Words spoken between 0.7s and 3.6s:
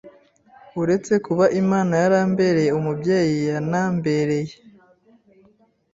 uretse kuba Imana yarambereye umubyeyi